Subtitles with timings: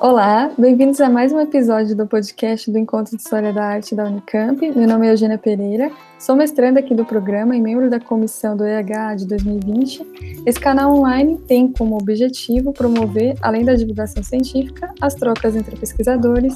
[0.00, 4.04] Olá, bem-vindos a mais um episódio do podcast do Encontro de História da Arte da
[4.04, 4.60] Unicamp.
[4.70, 5.90] Meu nome é Eugênia Pereira,
[6.20, 10.42] sou mestranda aqui do programa e membro da comissão do EH de 2020.
[10.46, 16.54] Esse canal online tem como objetivo promover, além da divulgação científica, as trocas entre pesquisadores,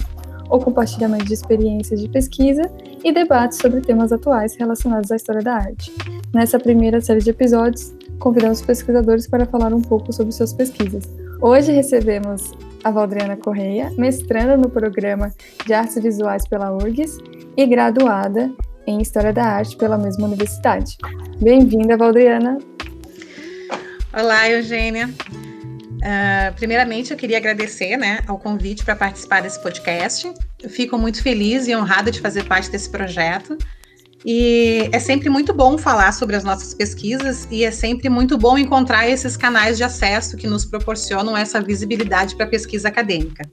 [0.48, 2.70] o compartilhamento de experiências de pesquisa
[3.02, 5.92] e debates sobre temas atuais relacionados à história da arte.
[6.32, 11.21] Nessa primeira série de episódios, convidamos pesquisadores para falar um pouco sobre suas pesquisas.
[11.42, 12.52] Hoje recebemos
[12.84, 15.34] a Valdriana Correia, mestranda no programa
[15.66, 17.18] de Artes Visuais pela URGS
[17.56, 18.48] e graduada
[18.86, 20.96] em História da Arte pela mesma universidade.
[21.40, 22.58] Bem-vinda, Valdriana.
[24.12, 25.08] Olá, Eugênia.
[25.08, 30.32] Uh, primeiramente, eu queria agradecer né, ao convite para participar desse podcast.
[30.62, 33.58] Eu fico muito feliz e honrada de fazer parte desse projeto
[34.24, 38.56] e é sempre muito bom falar sobre as nossas pesquisas e é sempre muito bom
[38.56, 43.44] encontrar esses canais de acesso que nos proporcionam essa visibilidade para a pesquisa acadêmica.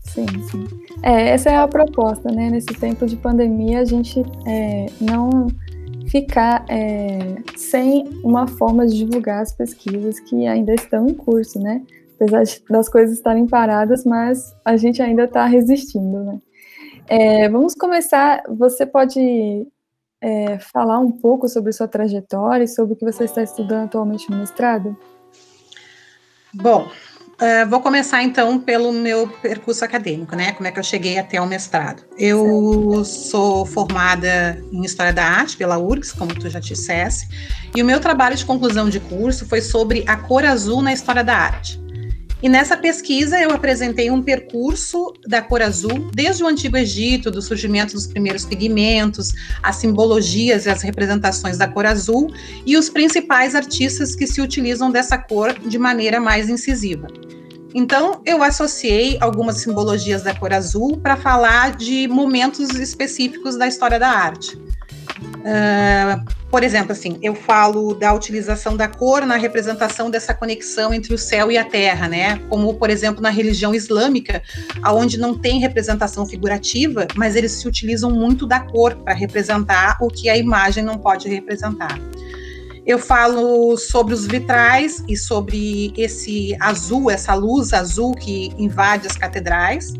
[0.00, 0.66] Sim, sim.
[1.02, 2.50] É, essa é a proposta, né?
[2.50, 5.46] Nesse tempo de pandemia, a gente é, não
[6.08, 11.82] ficar é, sem uma forma de divulgar as pesquisas que ainda estão em curso, né?
[12.16, 16.38] Apesar das coisas estarem paradas, mas a gente ainda está resistindo, né?
[17.06, 18.42] É, vamos começar.
[18.48, 19.66] Você pode
[20.20, 24.30] é, falar um pouco sobre sua trajetória e sobre o que você está estudando atualmente
[24.30, 24.96] no mestrado?
[26.52, 30.52] Bom, uh, vou começar então pelo meu percurso acadêmico, né?
[30.52, 32.04] Como é que eu cheguei até o mestrado.
[32.18, 37.28] Eu sou formada em História da Arte pela URGS, como tu já dissesse,
[37.74, 41.22] e o meu trabalho de conclusão de curso foi sobre a cor azul na história
[41.22, 41.80] da arte.
[42.42, 47.42] E nessa pesquisa eu apresentei um percurso da cor azul, desde o Antigo Egito, do
[47.42, 52.32] surgimento dos primeiros pigmentos, as simbologias e as representações da cor azul
[52.64, 57.08] e os principais artistas que se utilizam dessa cor de maneira mais incisiva.
[57.74, 63.98] Então, eu associei algumas simbologias da cor azul para falar de momentos específicos da história
[63.98, 64.58] da arte.
[65.20, 71.14] Uh, por exemplo, assim, eu falo da utilização da cor na representação dessa conexão entre
[71.14, 72.38] o céu e a terra, né?
[72.48, 74.42] Como, por exemplo, na religião islâmica,
[74.82, 80.08] aonde não tem representação figurativa, mas eles se utilizam muito da cor para representar o
[80.08, 81.98] que a imagem não pode representar.
[82.86, 89.16] Eu falo sobre os vitrais e sobre esse azul, essa luz azul que invade as
[89.16, 89.92] catedrais.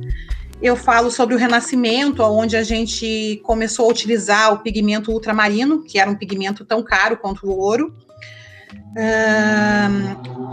[0.63, 5.99] Eu falo sobre o Renascimento, onde a gente começou a utilizar o pigmento ultramarino, que
[5.99, 7.95] era um pigmento tão caro quanto o ouro.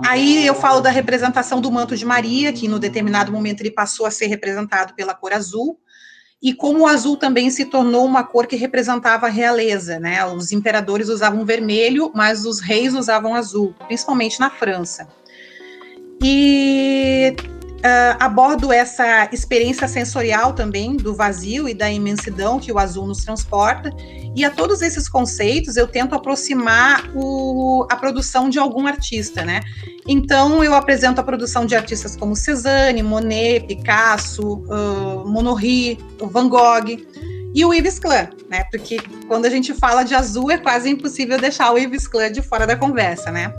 [0.06, 4.06] Aí eu falo da representação do manto de Maria, que no determinado momento ele passou
[4.06, 5.78] a ser representado pela cor azul,
[6.42, 10.24] e como o azul também se tornou uma cor que representava a realeza, né?
[10.24, 15.08] Os imperadores usavam vermelho, mas os reis usavam azul, principalmente na França.
[16.24, 16.77] E
[17.78, 23.24] Uh, abordo essa experiência sensorial também do vazio e da imensidão que o azul nos
[23.24, 23.92] transporta,
[24.36, 29.62] e a todos esses conceitos eu tento aproximar o, a produção de algum artista, né?
[30.08, 36.98] Então eu apresento a produção de artistas como Cezanne, Monet, Picasso, uh, Monory, Van Gogh
[37.54, 38.64] e o Yves Klein, né?
[38.72, 42.42] Porque quando a gente fala de azul é quase impossível deixar o Yves Klein de
[42.42, 43.54] fora da conversa, né?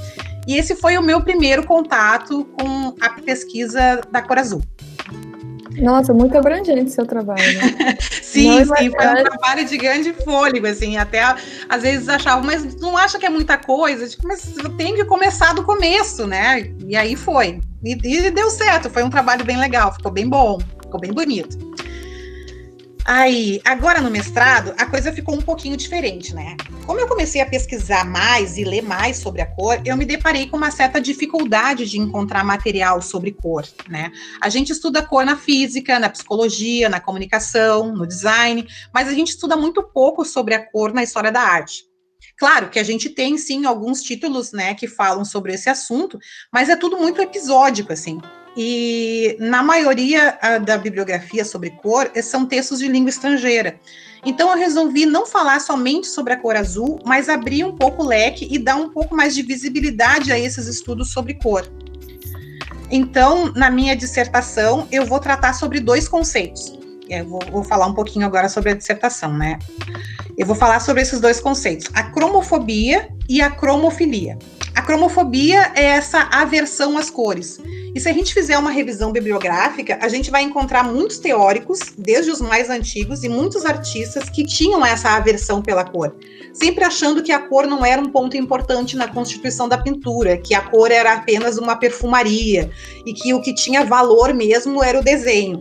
[0.47, 4.62] E esse foi o meu primeiro contato com a pesquisa da cor azul.
[5.81, 7.41] Nossa, muito abrangente seu trabalho.
[7.41, 7.97] Né?
[8.22, 11.22] sim, não, sim, foi um trabalho de grande fôlego, assim, até
[11.69, 14.09] às vezes achava, mas não acha que é muita coisa?
[14.09, 16.72] Tipo, mas tenho que começar do começo, né?
[16.87, 17.60] E aí foi.
[17.84, 21.56] E, e deu certo, foi um trabalho bem legal, ficou bem bom, ficou bem bonito.
[23.11, 26.55] Aí, agora no mestrado, a coisa ficou um pouquinho diferente, né?
[26.85, 30.47] Como eu comecei a pesquisar mais e ler mais sobre a cor, eu me deparei
[30.47, 34.13] com uma certa dificuldade de encontrar material sobre cor, né?
[34.43, 39.29] A gente estuda cor na física, na psicologia, na comunicação, no design, mas a gente
[39.29, 41.85] estuda muito pouco sobre a cor na história da arte.
[42.37, 46.19] Claro que a gente tem sim alguns títulos, né, que falam sobre esse assunto,
[46.53, 48.21] mas é tudo muito episódico assim.
[48.56, 53.79] E na maioria a, da bibliografia sobre cor eh, são textos de língua estrangeira.
[54.25, 58.06] Então eu resolvi não falar somente sobre a cor azul, mas abrir um pouco o
[58.06, 61.71] leque e dar um pouco mais de visibilidade a esses estudos sobre cor.
[62.91, 66.73] Então, na minha dissertação, eu vou tratar sobre dois conceitos.
[67.09, 69.59] Eu vou, vou falar um pouquinho agora sobre a dissertação, né?
[70.37, 74.39] Eu vou falar sobre esses dois conceitos, a cromofobia e a cromofilia.
[74.75, 77.61] A cromofobia é essa aversão às cores.
[77.99, 82.31] E se a gente fizer uma revisão bibliográfica, a gente vai encontrar muitos teóricos, desde
[82.31, 86.15] os mais antigos, e muitos artistas que tinham essa aversão pela cor,
[86.53, 90.55] sempre achando que a cor não era um ponto importante na constituição da pintura, que
[90.55, 92.71] a cor era apenas uma perfumaria
[93.05, 95.59] e que o que tinha valor mesmo era o desenho.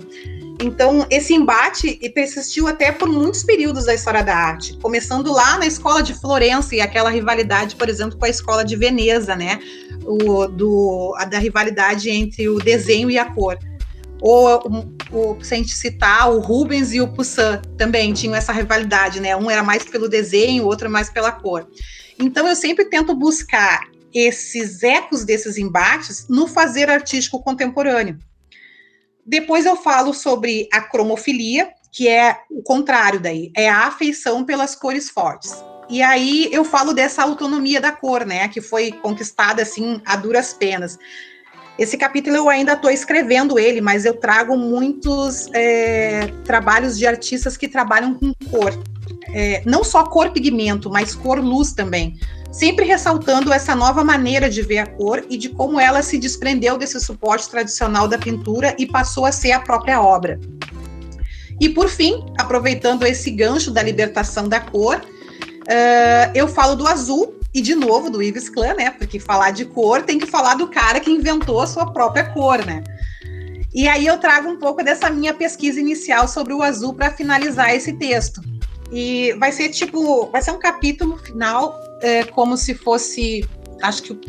[0.59, 5.67] Então, esse embate persistiu até por muitos períodos da história da arte, começando lá na
[5.67, 9.59] escola de Florença e aquela rivalidade, por exemplo, com a escola de Veneza, né?
[10.03, 13.57] O, do, a da rivalidade entre o desenho e a cor.
[14.19, 19.19] Ou, o, se a gente citar, o Rubens e o Poussin também tinham essa rivalidade,
[19.19, 19.35] né?
[19.35, 21.67] Um era mais pelo desenho, o outro mais pela cor.
[22.17, 23.81] Então, eu sempre tento buscar
[24.11, 28.17] esses ecos desses embates no fazer artístico contemporâneo.
[29.27, 34.73] Depois eu falo sobre a cromofilia, que é o contrário daí, é a afeição pelas
[34.73, 35.53] cores fortes.
[35.89, 40.53] E aí eu falo dessa autonomia da cor, né, que foi conquistada assim a duras
[40.53, 40.97] penas.
[41.77, 47.57] Esse capítulo eu ainda estou escrevendo ele, mas eu trago muitos é, trabalhos de artistas
[47.57, 48.71] que trabalham com cor.
[49.33, 52.17] É, não só cor pigmento, mas cor luz também
[52.57, 56.75] sempre ressaltando essa nova maneira de ver a cor e de como ela se desprendeu
[56.75, 60.39] desse suporte tradicional da pintura e passou a ser a própria obra.
[61.61, 67.39] E por fim, aproveitando esse gancho da libertação da cor, uh, eu falo do azul
[67.53, 68.89] e de novo do Yves Klein, né?
[68.89, 72.65] Porque falar de cor tem que falar do cara que inventou a sua própria cor,
[72.65, 72.83] né?
[73.73, 77.75] E aí eu trago um pouco dessa minha pesquisa inicial sobre o azul para finalizar
[77.75, 78.41] esse texto.
[78.91, 83.47] E vai ser tipo, vai ser um capítulo final é, como se fosse,
[83.81, 84.19] acho que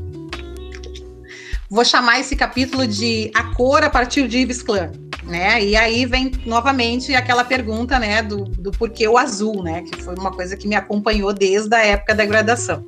[1.71, 4.91] vou chamar esse capítulo de A Cor a partir de Yves Klein,
[5.25, 5.63] né?
[5.63, 9.83] E aí vem novamente aquela pergunta, né, do, do porquê o azul, né?
[9.83, 12.87] Que foi uma coisa que me acompanhou desde a época da graduação.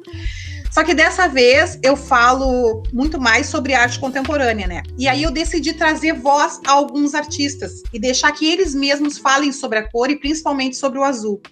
[0.71, 4.83] Só que dessa vez eu falo muito mais sobre arte contemporânea, né?
[4.97, 9.51] E aí eu decidi trazer voz a alguns artistas e deixar que eles mesmos falem
[9.51, 11.43] sobre a cor e principalmente sobre o azul.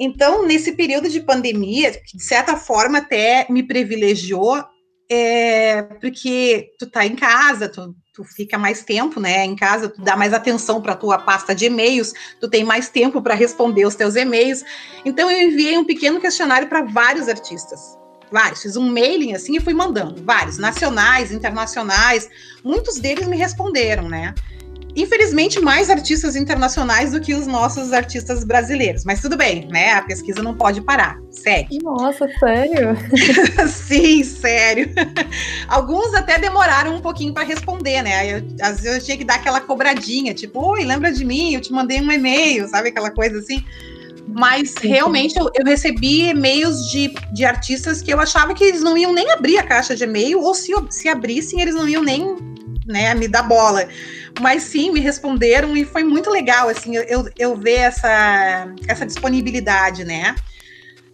[0.00, 4.64] Então, nesse período de pandemia, que de certa forma até me privilegiou,
[5.12, 10.00] é, porque tu tá em casa, tu, tu fica mais tempo, né, em casa, tu
[10.00, 13.94] dá mais atenção para tua pasta de e-mails, tu tem mais tempo para responder os
[13.94, 14.64] teus e-mails.
[15.04, 17.98] Então, eu enviei um pequeno questionário para vários artistas.
[18.32, 22.30] Vários, fiz um mailing assim e fui mandando, vários, nacionais, internacionais,
[22.64, 24.32] muitos deles me responderam, né?
[25.00, 29.04] Infelizmente, mais artistas internacionais do que os nossos artistas brasileiros.
[29.04, 29.92] Mas tudo bem, né?
[29.92, 31.18] A pesquisa não pode parar.
[31.30, 31.78] Segue.
[31.82, 32.96] Nossa, sério?
[33.68, 34.88] Sim, sério.
[35.68, 38.38] Alguns até demoraram um pouquinho para responder, né?
[38.38, 41.54] Eu, às vezes eu tinha que dar aquela cobradinha, tipo, oi, lembra de mim?
[41.54, 42.88] Eu te mandei um e-mail, sabe?
[42.88, 43.64] Aquela coisa assim.
[44.26, 48.96] Mas realmente eu, eu recebi e-mails de, de artistas que eu achava que eles não
[48.96, 52.36] iam nem abrir a caixa de e-mail, ou se, se abrissem, eles não iam nem
[52.86, 53.88] né, me dar bola.
[54.38, 60.04] Mas sim, me responderam e foi muito legal, assim, eu, eu ver essa, essa disponibilidade,
[60.04, 60.34] né?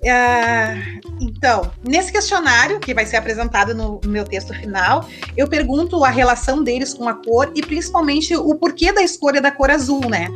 [0.06, 6.10] Uh, então, nesse questionário, que vai ser apresentado no, meu texto final, eu pergunto a
[6.10, 10.28] relação deles com a cor e principalmente o porquê da escolha da cor azul, né?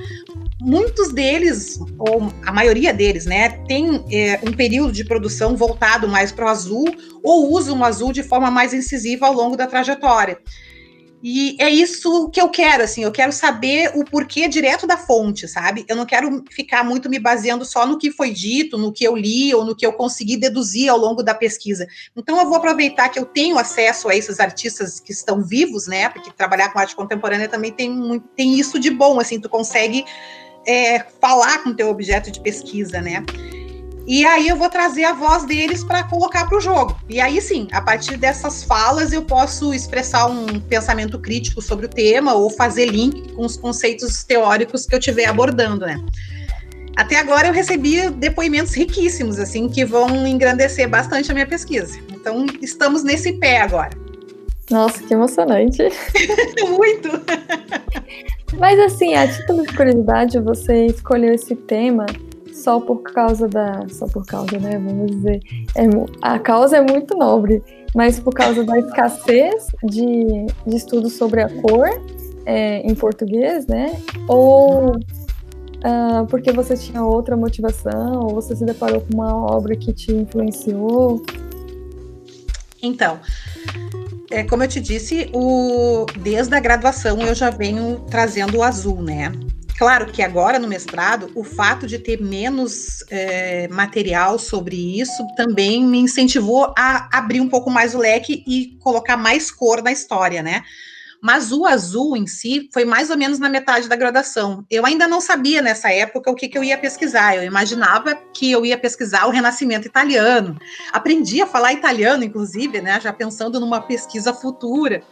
[0.61, 6.33] Muitos deles, ou a maioria deles, né, tem é, um período de produção voltado mais
[6.33, 6.85] para o azul
[7.23, 10.39] ou usam o azul de forma mais incisiva ao longo da trajetória.
[11.23, 15.47] E é isso que eu quero, assim, eu quero saber o porquê direto da fonte,
[15.47, 15.85] sabe?
[15.87, 19.15] Eu não quero ficar muito me baseando só no que foi dito, no que eu
[19.15, 21.87] li ou no que eu consegui deduzir ao longo da pesquisa.
[22.17, 26.09] Então eu vou aproveitar que eu tenho acesso a esses artistas que estão vivos, né?
[26.09, 30.07] Porque trabalhar com arte contemporânea também tem, muito, tem isso de bom, assim, tu consegue
[30.67, 33.23] é, falar com o teu objeto de pesquisa, né?
[34.11, 37.01] E aí eu vou trazer a voz deles para colocar para o jogo.
[37.09, 41.89] E aí sim, a partir dessas falas eu posso expressar um pensamento crítico sobre o
[41.89, 46.05] tema ou fazer link com os conceitos teóricos que eu estiver abordando, né?
[46.97, 51.97] Até agora eu recebi depoimentos riquíssimos, assim, que vão engrandecer bastante a minha pesquisa.
[52.11, 53.91] Então, estamos nesse pé agora.
[54.69, 55.85] Nossa, que emocionante.
[56.69, 57.09] Muito!
[58.59, 62.07] Mas assim, a título de curiosidade, você escolheu esse tema
[62.61, 63.87] só por causa da.
[63.89, 64.79] Só por causa, né?
[64.79, 65.41] Vamos dizer.
[65.75, 65.85] É,
[66.23, 67.63] a causa é muito nobre,
[67.95, 71.89] mas por causa da escassez de, de estudos sobre a cor
[72.47, 74.01] é, em português, né?
[74.29, 79.93] Ou uh, porque você tinha outra motivação, ou você se deparou com uma obra que
[79.93, 81.23] te influenciou?
[82.83, 83.19] Então.
[84.33, 89.03] É, como eu te disse, o, desde a graduação eu já venho trazendo o azul,
[89.03, 89.33] né?
[89.81, 95.83] Claro que agora no mestrado, o fato de ter menos é, material sobre isso também
[95.83, 100.43] me incentivou a abrir um pouco mais o leque e colocar mais cor na história,
[100.43, 100.65] né?
[101.23, 104.67] Mas o azul em si foi mais ou menos na metade da graduação.
[104.71, 107.37] Eu ainda não sabia nessa época o que, que eu ia pesquisar.
[107.37, 110.59] Eu imaginava que eu ia pesquisar o Renascimento italiano.
[110.93, 113.01] Aprendi a falar italiano, inclusive, né?
[113.01, 115.03] Já pensando numa pesquisa futura.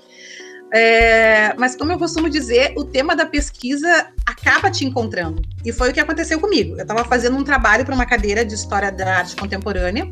[0.73, 5.43] É, mas como eu costumo dizer, o tema da pesquisa acaba te encontrando.
[5.65, 6.75] E foi o que aconteceu comigo.
[6.77, 10.07] Eu estava fazendo um trabalho para uma cadeira de história da arte contemporânea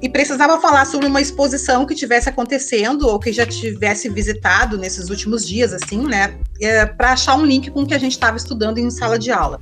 [0.00, 5.10] e precisava falar sobre uma exposição que tivesse acontecendo ou que já tivesse visitado nesses
[5.10, 8.36] últimos dias, assim, né, é, para achar um link com o que a gente estava
[8.36, 9.60] estudando em sala de aula.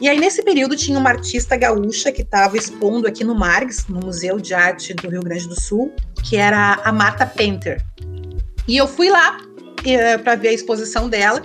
[0.00, 3.98] E aí, nesse período, tinha uma artista gaúcha que estava expondo aqui no Margs, no
[3.98, 7.84] Museu de Arte do Rio Grande do Sul, que era a Marta Painter.
[8.68, 9.40] E eu fui lá
[9.84, 11.42] é, para ver a exposição dela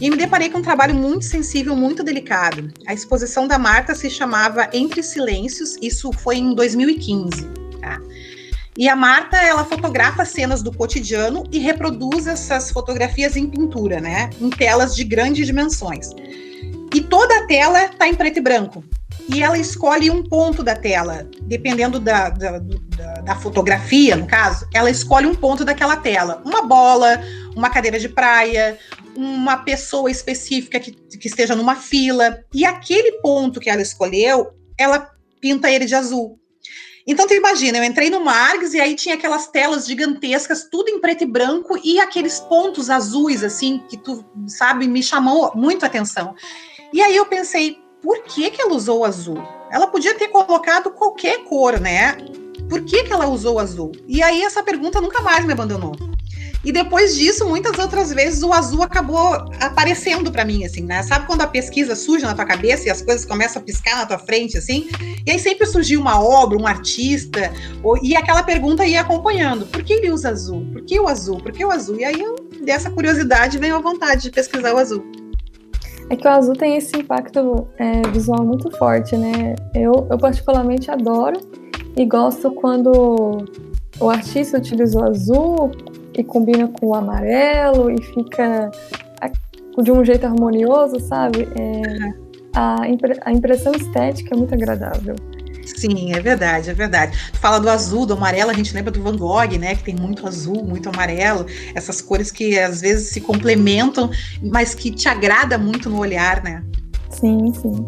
[0.00, 2.72] e me deparei com um trabalho muito sensível, muito delicado.
[2.86, 7.48] A exposição da Marta se chamava Entre Silêncios, isso foi em 2015.
[7.80, 8.00] Tá?
[8.76, 14.30] E a Marta, ela fotografa cenas do cotidiano e reproduz essas fotografias em pintura, né?
[14.40, 16.10] Em telas de grandes dimensões.
[16.94, 18.82] E toda a tela está em preto e branco.
[19.28, 24.66] E ela escolhe um ponto da tela, dependendo da, da, da, da fotografia, no caso,
[24.74, 26.42] ela escolhe um ponto daquela tela.
[26.44, 27.20] Uma bola,
[27.54, 28.78] uma cadeira de praia,
[29.16, 35.10] uma pessoa específica que, que esteja numa fila, e aquele ponto que ela escolheu, ela
[35.40, 36.38] pinta ele de azul.
[37.06, 41.00] Então, tu imagina, eu entrei no Margs e aí tinha aquelas telas gigantescas, tudo em
[41.00, 45.88] preto e branco, e aqueles pontos azuis, assim, que tu, sabe, me chamou muito a
[45.88, 46.34] atenção.
[46.92, 49.42] E aí eu pensei, por que que ela usou azul?
[49.70, 52.16] Ela podia ter colocado qualquer cor, né?
[52.68, 53.92] Por que que ela usou azul?
[54.08, 55.94] E aí essa pergunta nunca mais me abandonou.
[56.64, 61.02] E depois disso, muitas outras vezes o azul acabou aparecendo para mim, assim, né?
[61.02, 64.06] Sabe quando a pesquisa surge na tua cabeça e as coisas começam a piscar na
[64.06, 64.88] tua frente, assim?
[65.26, 69.82] E aí sempre surgiu uma obra, um artista, ou, e aquela pergunta ia acompanhando: por
[69.82, 70.64] que ele usa azul?
[70.72, 71.38] Por que o azul?
[71.38, 71.96] Por que o azul?
[71.98, 75.04] E aí, eu, dessa curiosidade, veio a vontade de pesquisar o azul.
[76.12, 79.56] É que o azul tem esse impacto é, visual muito forte, né?
[79.74, 81.40] Eu, eu particularmente adoro
[81.96, 83.46] e gosto quando
[83.98, 85.70] o artista utiliza o azul
[86.14, 88.70] e combina com o amarelo e fica
[89.82, 91.48] de um jeito harmonioso, sabe?
[91.58, 92.12] É,
[92.54, 95.16] a, impre a impressão estética é muito agradável.
[95.64, 97.16] Sim, é verdade, é verdade.
[97.34, 99.74] Fala do azul, do amarelo, a gente lembra do Van Gogh, né?
[99.74, 104.10] Que tem muito azul, muito amarelo, essas cores que às vezes se complementam,
[104.42, 106.64] mas que te agrada muito no olhar, né?
[107.10, 107.86] Sim, sim.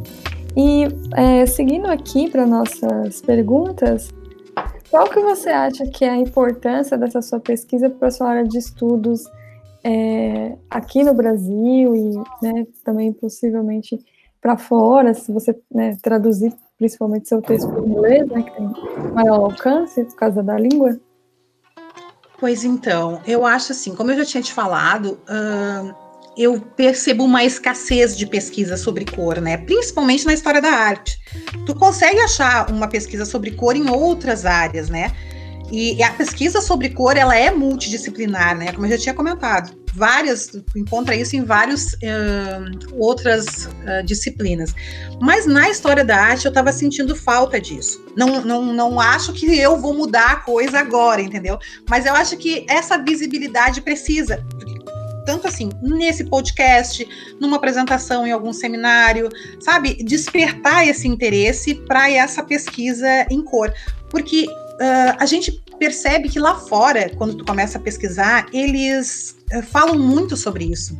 [0.56, 4.08] E é, seguindo aqui para nossas perguntas,
[4.90, 8.44] qual que você acha que é a importância dessa sua pesquisa para a sua área
[8.44, 9.24] de estudos
[9.82, 13.98] é, aqui no Brasil e né, também possivelmente
[14.40, 18.70] para fora, se você né, traduzir principalmente seu texto para inglês, né, que tem
[19.12, 20.98] maior alcance por causa da língua?
[22.38, 25.94] Pois então, eu acho assim, como eu já tinha te falado, uh,
[26.36, 29.56] eu percebo uma escassez de pesquisa sobre cor, né?
[29.56, 31.16] Principalmente na história da arte.
[31.64, 35.12] Tu consegue achar uma pesquisa sobre cor em outras áreas, né?
[35.70, 38.72] E a pesquisa sobre cor, ela é multidisciplinar, né?
[38.72, 39.83] Como eu já tinha comentado.
[39.94, 44.74] Várias, tu encontra isso em várias uh, outras uh, disciplinas.
[45.20, 48.04] Mas na história da arte, eu estava sentindo falta disso.
[48.16, 51.58] Não, não, não acho que eu vou mudar a coisa agora, entendeu?
[51.88, 54.44] Mas eu acho que essa visibilidade precisa.
[55.24, 57.08] Tanto assim, nesse podcast,
[57.40, 59.28] numa apresentação em algum seminário,
[59.60, 59.94] sabe?
[60.02, 63.72] Despertar esse interesse para essa pesquisa em cor.
[64.10, 69.62] Porque uh, a gente percebe que lá fora, quando tu começa a pesquisar, eles uh,
[69.62, 70.96] falam muito sobre isso.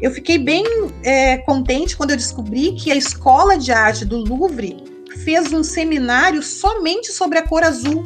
[0.00, 0.64] Eu fiquei bem
[1.04, 4.82] é, contente quando eu descobri que a Escola de Arte do Louvre
[5.24, 8.04] fez um seminário somente sobre a cor azul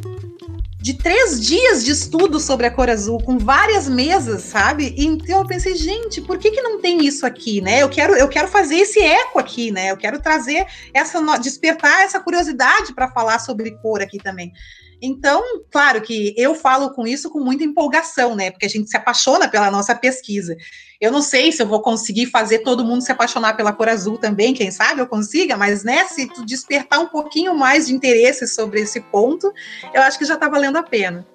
[0.87, 4.95] de três dias de estudo sobre a cor azul, com várias mesas, sabe?
[4.97, 7.83] Então eu pensei, gente, por que, que não tem isso aqui, né?
[7.83, 9.91] Eu quero, eu quero fazer esse eco aqui, né?
[9.91, 14.53] Eu quero trazer essa, despertar essa curiosidade para falar sobre cor aqui também.
[15.01, 18.51] Então, claro que eu falo com isso com muita empolgação, né?
[18.51, 20.57] Porque a gente se apaixona pela nossa pesquisa.
[21.01, 24.17] Eu não sei se eu vou conseguir fazer todo mundo se apaixonar pela cor azul
[24.17, 28.81] também, quem sabe eu consiga, mas né, se despertar um pouquinho mais de interesse sobre
[28.81, 29.53] esse ponto,
[29.93, 31.27] eu acho que já está valendo a pena.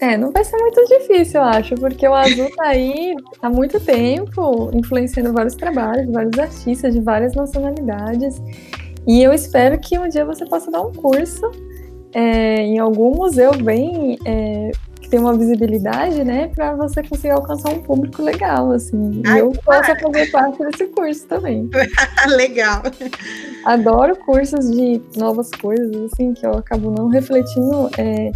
[0.00, 3.80] É, não vai ser muito difícil, eu acho, porque o azul está aí há muito
[3.80, 8.36] tempo, influenciando vários trabalhos, vários artistas de várias nacionalidades.
[9.08, 11.50] E eu espero que um dia você possa dar um curso
[12.12, 17.70] é, em algum museu bem é, que tem uma visibilidade, né, para você conseguir alcançar
[17.70, 19.22] um público legal, assim.
[19.26, 21.68] Ai, e eu posso fazer parte desse curso também.
[22.28, 22.82] legal.
[23.64, 28.32] Adoro cursos de novas coisas, assim, que eu acabo não refletindo, é,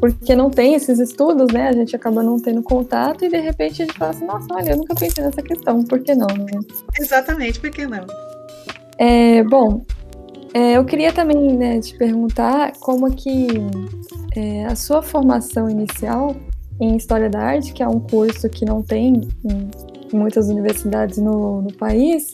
[0.00, 1.68] porque não tem esses estudos, né?
[1.68, 4.70] A gente acaba não tendo contato e de repente a gente fala assim, nossa, olha,
[4.70, 6.60] eu nunca pensei nessa questão, por que não, né?
[6.98, 8.06] Exatamente, por que não?
[8.98, 9.82] É, bom,
[10.54, 13.48] é, eu queria também né, te perguntar como que
[14.36, 16.36] é, a sua formação inicial
[16.80, 21.62] em História da Arte, que é um curso que não tem em muitas universidades no,
[21.62, 22.32] no país,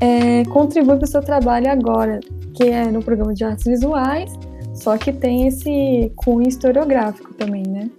[0.00, 2.20] é, contribui para o seu trabalho agora,
[2.54, 4.30] que é no programa de artes visuais,
[4.74, 7.90] só que tem esse cunho historiográfico também, né?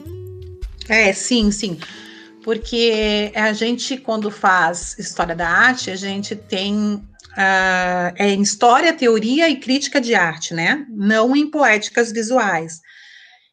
[0.88, 1.78] É, sim, sim.
[2.42, 7.02] Porque a gente, quando faz História da Arte, a gente tem
[7.38, 10.86] uh, é em história, teoria e crítica de arte, né?
[10.90, 12.80] Não em poéticas visuais.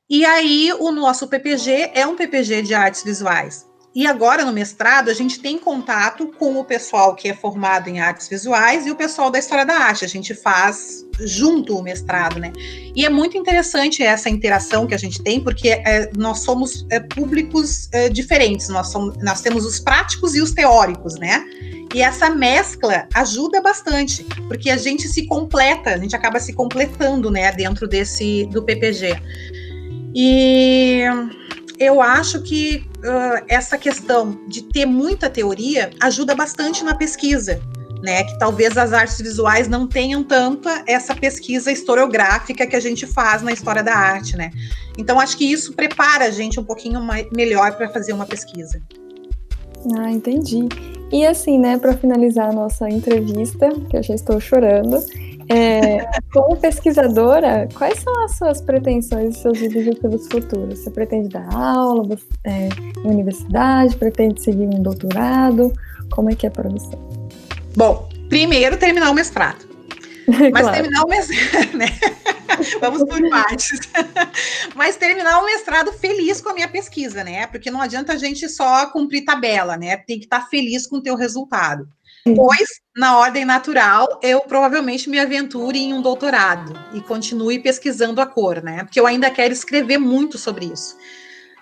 [0.08, 3.66] E aí, o nosso PPG é um PPG de artes visuais.
[3.94, 8.00] E agora, no mestrado, a gente tem contato com o pessoal que é formado em
[8.00, 10.04] artes visuais e o pessoal da história da arte.
[10.04, 12.52] A gente faz junto o mestrado, né?
[12.94, 16.98] E é muito interessante essa interação que a gente tem, porque é, nós somos é,
[16.98, 18.68] públicos é, diferentes.
[18.68, 21.44] Nós, somos, nós temos os práticos e os teóricos, né?
[21.94, 27.30] E essa mescla ajuda bastante, porque a gente se completa, a gente acaba se completando,
[27.30, 29.16] né, dentro desse do PPG.
[30.12, 31.02] E
[31.78, 37.60] eu acho que uh, essa questão de ter muita teoria ajuda bastante na pesquisa,
[38.02, 38.24] né?
[38.24, 43.40] Que talvez as artes visuais não tenham tanta essa pesquisa historiográfica que a gente faz
[43.40, 44.50] na história da arte, né?
[44.98, 48.82] Então acho que isso prepara a gente um pouquinho mais, melhor para fazer uma pesquisa.
[49.96, 50.68] Ah, entendi.
[51.12, 54.96] E assim, né, para finalizar a nossa entrevista, que eu já estou chorando,
[55.48, 60.78] é, como pesquisadora, quais são as suas pretensões e seus objetivos futuros?
[60.78, 62.68] Você pretende dar aula é,
[63.04, 63.96] em universidade?
[63.96, 65.72] Pretende seguir um doutorado?
[66.10, 66.96] Como é que é para você?
[67.76, 69.73] Bom, primeiro terminar o mestrado.
[70.52, 70.72] Mas claro.
[70.72, 71.86] terminar o mestrado, né?
[72.80, 73.80] Vamos por partes.
[74.74, 77.46] Mas terminar o mestrado feliz com a minha pesquisa, né?
[77.46, 79.96] Porque não adianta a gente só cumprir tabela, né?
[79.96, 81.88] Tem que estar feliz com o teu resultado.
[82.34, 88.26] Pois, na ordem natural, eu provavelmente me aventure em um doutorado e continue pesquisando a
[88.26, 88.84] cor, né?
[88.84, 90.96] Porque eu ainda quero escrever muito sobre isso.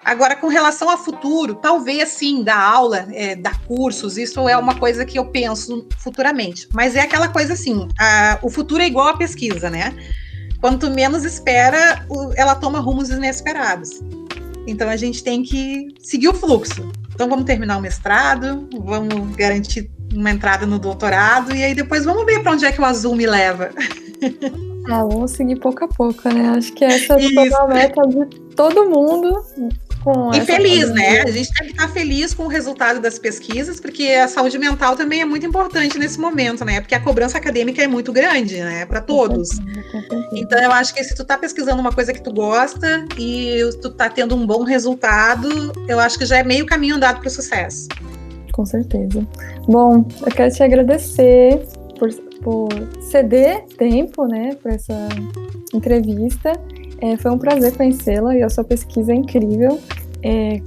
[0.05, 4.75] Agora, com relação ao futuro, talvez sim, dar aula, é, dar cursos, isso é uma
[4.75, 6.69] coisa que eu penso futuramente.
[6.73, 9.95] Mas é aquela coisa assim: a, o futuro é igual à pesquisa, né?
[10.61, 14.01] Quanto menos espera, o, ela toma rumos inesperados.
[14.67, 16.91] Então a gente tem que seguir o fluxo.
[17.15, 22.25] Então vamos terminar o mestrado, vamos garantir uma entrada no doutorado e aí depois vamos
[22.27, 23.71] ver para onde é que o azul me leva.
[24.89, 26.49] Ah, vamos seguir pouco a pouco, né?
[26.57, 28.27] Acho que essa é a meta de
[28.57, 29.41] todo mundo
[30.35, 31.23] e feliz, né?
[31.23, 34.97] A gente tem que estar feliz com o resultado das pesquisas, porque a saúde mental
[34.97, 36.81] também é muito importante nesse momento, né?
[36.81, 38.85] Porque a cobrança acadêmica é muito grande, né?
[38.87, 39.51] Para todos.
[40.33, 43.91] Então eu acho que se tu tá pesquisando uma coisa que tu gosta e tu
[43.91, 47.31] tá tendo um bom resultado, eu acho que já é meio caminho andado para o
[47.31, 47.89] sucesso.
[48.53, 49.27] Com certeza.
[49.67, 51.63] Bom, eu quero te agradecer
[51.99, 52.13] por,
[52.43, 52.69] por
[53.11, 55.09] ceder tempo, né, para essa
[55.73, 56.53] entrevista.
[57.03, 59.81] É, foi um prazer conhecê-la e a sua pesquisa é incrível.
[60.23, 60.63] É,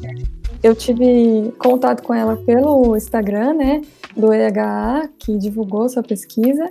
[0.61, 3.81] eu tive contato com ela pelo Instagram, né,
[4.17, 6.69] do EHA, que divulgou sua pesquisa,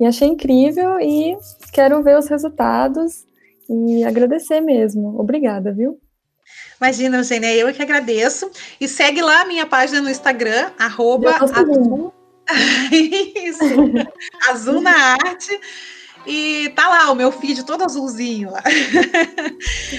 [0.00, 1.36] e achei incrível e
[1.72, 3.24] quero ver os resultados
[3.70, 5.20] e agradecer mesmo.
[5.20, 6.00] Obrigada, viu?
[6.80, 8.50] Imagina, Eugênia, eu que agradeço.
[8.80, 12.12] E segue lá a minha página no Instagram, arroba azul.
[12.90, 13.64] Isso,
[14.50, 15.58] azul na arte.
[16.26, 18.62] E tá lá o meu feed todo azulzinho lá.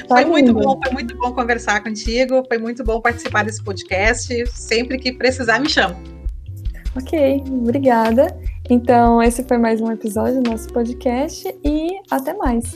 [0.08, 4.46] Tá foi muito bom, foi muito bom conversar contigo, foi muito bom participar desse podcast.
[4.52, 5.96] Sempre que precisar, me chama.
[6.96, 8.36] Ok, obrigada.
[8.70, 12.76] Então, esse foi mais um episódio do nosso podcast e até mais.